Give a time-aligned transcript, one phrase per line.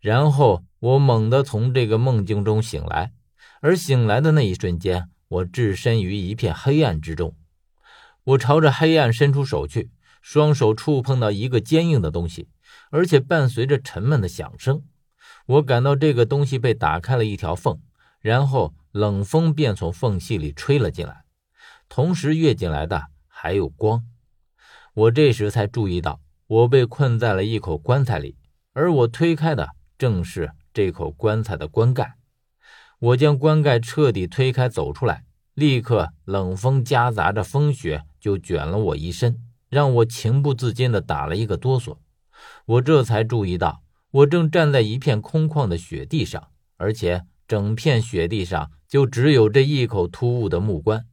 [0.00, 3.12] 然后我猛地从这个梦境中醒来，
[3.60, 7.34] 而醒来的那一瞬间，我置身于一片黑暗之中。
[8.24, 9.90] 我朝着黑暗伸出手去，
[10.20, 12.48] 双手触碰到一个坚硬的东西，
[12.90, 14.82] 而且伴随着沉闷的响声。
[15.46, 17.80] 我感到这个东西被打开了一条缝，
[18.20, 21.24] 然后冷风便从缝隙里吹了进来，
[21.88, 24.04] 同时跃进来的还有光。
[24.94, 28.36] 我这时才注意到，我被困在了一口棺材里，
[28.72, 32.16] 而我推开的正是这口棺材的棺盖。
[32.98, 41.98] 我将棺盖彻底推开，走出来，立刻冷风夹杂着风雪就卷了我一身，让我情不自禁地打了一个哆嗦。
[42.64, 51.06] 我这才注意到，我正站在一片空旷的雪地上，而且整片雪地上就只有这一口突兀的木棺。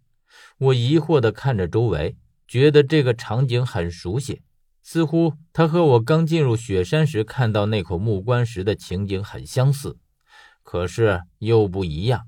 [0.58, 2.18] 我疑惑地看着周围。
[2.46, 4.44] 觉得这个场景很熟悉，
[4.84, 9.98] 似乎他和我刚进入雪山时看到那口木棺时的情景很相似，
[10.62, 12.28] 可是又不一样。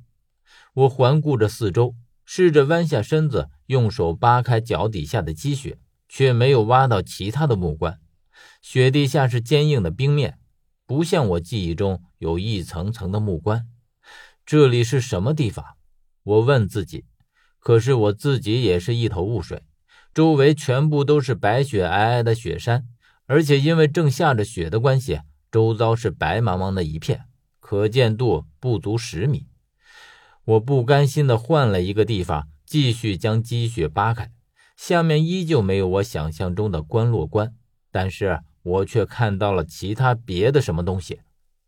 [0.73, 7.99] 我环顾着四周，试着弯下身子，用手扒开脚底下的积雪，却没有挖到其他的木棺。
[8.61, 10.39] 雪地下是坚硬的冰面，
[10.85, 13.67] 不像我记忆中有一层层的木棺。
[14.45, 15.65] 这里是什么地方？
[16.23, 17.05] 我问自己。
[17.59, 19.63] 可是我自己也是一头雾水。
[20.15, 22.87] 周围全部都是白雪皑皑的雪山，
[23.25, 25.19] 而且因为正下着雪的关系，
[25.51, 27.25] 周遭是白茫茫的一片，
[27.59, 29.47] 可见度不足十米。
[30.45, 34.31] 我不甘心地换了一个地方，继续将积雪扒开，
[34.77, 37.53] 下面依旧没有我想象中的关落关，
[37.91, 41.19] 但是我却看到了其他别的什么东西，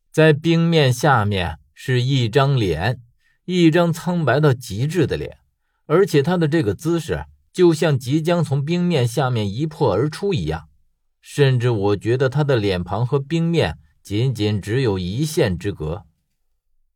[0.09, 3.01] 在冰面下面是一张脸，
[3.43, 5.39] 一张苍白到极致的脸，
[5.85, 7.25] 而且他的这个姿势。
[7.57, 10.69] 就像即将从冰面下面一破而出一样，
[11.19, 16.05] 甚至我觉得他的脸庞和冰面仅仅只有一线之隔。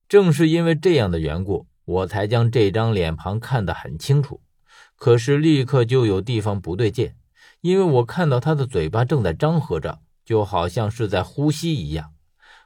[0.08, 4.44] 正是因为这样的缘故，我才将这张脸庞看得很清楚。
[4.96, 7.16] 可是立刻就有地方不对劲，
[7.62, 12.12] 因为我看到他的嘴巴正在张合着，就好像是在呼吸一样。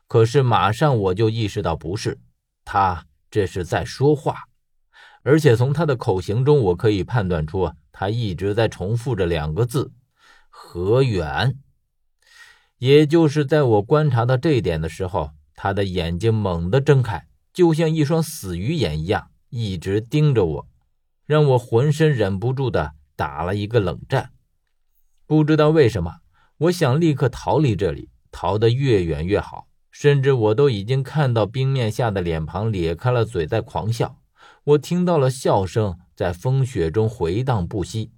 [0.10, 2.20] 可是马上我就意识到不是，
[2.66, 4.50] 他这是在说话，
[5.24, 7.72] 而且从他的口型中，我可以判断出。
[7.98, 9.94] 他一直在重复着两个字
[10.52, 11.58] ：“何远。”
[12.78, 20.68] 也就是在我观察到这一点的时候，他的眼睛猛地睁开，就像一双死鱼眼一样，一直盯着我，
[21.26, 24.32] 让我浑身忍不住的打了一个冷战。
[25.26, 26.18] 不知道为什么，
[26.58, 29.70] 我想立刻逃离这里，逃得越远越好。
[29.90, 34.20] 甚至我都已经看到冰面下的脸庞咧开了嘴，在狂笑。
[34.64, 35.98] 我听到了笑声。
[36.16, 38.14] 在风雪中回荡不息，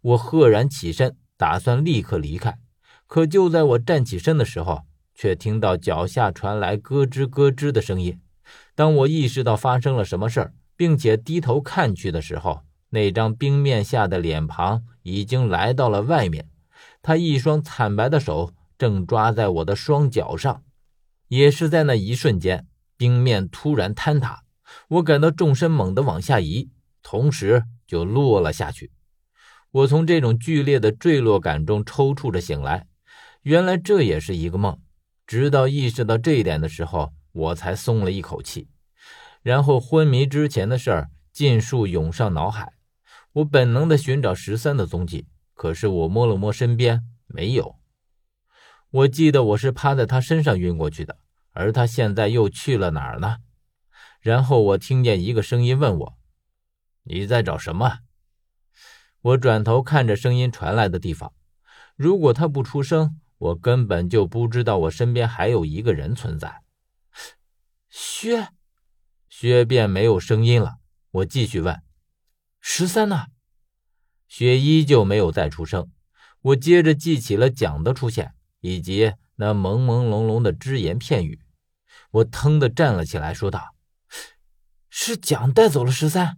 [0.00, 2.58] 我赫然起身，打算立刻离开。
[3.06, 4.82] 可就在我站起身的时候，
[5.14, 8.20] 却听到脚下传来咯吱咯吱的声音。
[8.74, 16.48] 当我意识到发生了什么事儿，并且低头看去的时候，那张冰面下的脸庞已经来到了外面。
[17.00, 20.64] 他一双惨白的手正抓在我的双脚上。
[21.28, 22.66] 也是在那一瞬间，
[22.96, 24.42] 冰面突然坍塌，
[24.88, 26.70] 我感到重身猛地往下移。
[27.02, 28.92] 同时就落了下去。
[29.70, 32.86] 我从这种剧烈的坠落感中抽搐着醒来，
[33.40, 34.78] 原来这也是一个梦。
[35.26, 38.68] 直到意识到这一点的时候，我才松了一口气。
[39.42, 42.74] 然后昏迷之前的事儿尽数涌上脑海。
[43.32, 47.76] 我本能的寻找十三的踪迹，可是我摸了摸身边，没有。
[48.90, 51.16] 我记得我是趴在他身上晕过去的，
[51.52, 53.38] 而他现在又去了哪儿呢？
[54.20, 56.18] 然后我听见一个声音问我。
[57.04, 58.00] 你在找什么？
[59.22, 61.32] 我转头看着声音传来的地方。
[61.96, 66.62] 如果他不出声，我根本就不知道我身边还有一个人存在。
[67.88, 68.48] 薛，
[69.28, 70.76] 薛便没有声音了。
[71.10, 71.82] 我继续问
[72.60, 73.26] ：“十三呢？”
[74.28, 75.90] 薛依旧没有再出声。
[76.42, 81.42] 我接着记起了蒋的出现以及那朦朦胧胧的只言片语。
[82.12, 83.74] 我腾地站了起来，说道
[84.90, 86.36] ：“是蒋带走了十三。”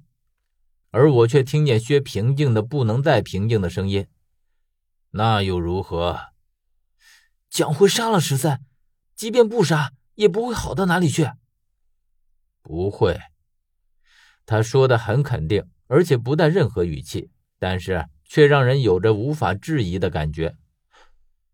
[0.95, 4.07] 而我却听见薛平静的不能再平静的声音
[5.13, 6.21] ：“那又如何？
[7.49, 8.65] 蒋会杀了十三，
[9.15, 11.31] 即便不杀，也不会好到哪里去。
[12.63, 13.19] ”“不会。”
[14.45, 20.57] 他说的很肯定，而且不带任何语气，但是却让人有着无法质疑的感觉。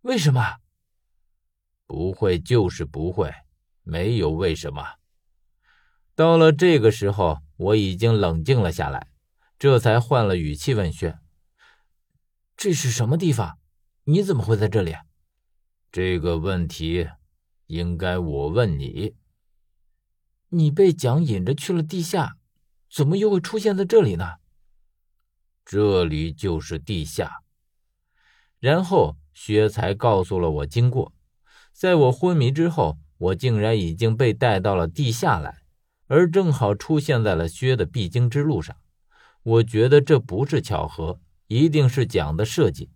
[0.01, 0.57] 为什么？
[1.87, 3.33] 不会就是不会，
[3.83, 4.95] 没有为什么。
[6.19, 9.07] 到了这个时候，我已经冷静了下来。
[9.57, 11.17] 这才换了语气问薛
[12.59, 13.61] ：“这是什么地方？
[14.03, 14.97] 你怎么会在这里？”
[15.93, 17.07] 这个问题，
[17.69, 19.15] 应该我问你。
[20.49, 22.37] 你被蒋引着去了地下，
[22.91, 24.39] 怎么又会出现在这里呢？
[25.65, 27.45] 这里就是地下。
[28.59, 31.13] 然后薛才告诉了我经过。
[31.73, 35.63] 在我昏迷之后，我竟然已经被带到了地下来，
[36.09, 38.77] 而正好出现在了薛的必经之路上。
[39.43, 42.91] 我觉得这不是巧合，一定是蒋的设计。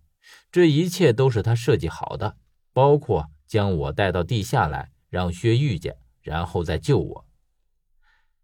[0.51, 2.37] 这一切都是他设计好的，
[2.73, 7.25] 包括将我带到地下来，让薛遇见，然后再救我。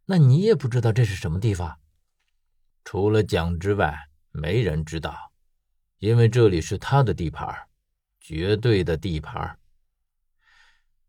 [0.06, 1.78] 那你也不知道这是什么地方？
[2.84, 5.32] 除了蒋之外，没人知道，
[6.00, 7.68] 因为这里是他的地盘，
[8.20, 9.60] 绝对的地盘。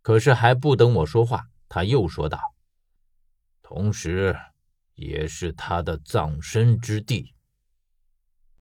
[0.03, 2.39] 可是还不等我说话，他又说道
[3.73, 4.37] ：“同时，
[4.97, 7.33] 也是他的葬身之地。”